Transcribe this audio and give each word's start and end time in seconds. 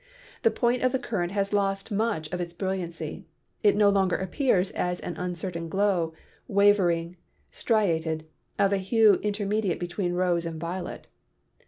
The 0.41 0.49
path 0.49 0.81
of 0.81 0.93
the 0.93 0.97
current 0.97 1.31
has 1.33 1.53
lost 1.53 1.91
much 1.91 2.27
of 2.33 2.41
its 2.41 2.53
brilliancy; 2.53 3.23
it 3.61 3.75
no 3.75 3.89
longer 3.89 4.15
appears 4.15 4.71
as 4.71 4.99
an 5.01 5.15
uncertain 5.15 5.69
glow, 5.69 6.15
wavering, 6.47 7.17
striated, 7.51 8.25
of 8.57 8.73
a 8.73 8.79
hue 8.79 9.19
intermediate 9.21 9.79
between 9.79 10.13
rose 10.13 10.47
and 10.47 10.59
violet. 10.59 11.05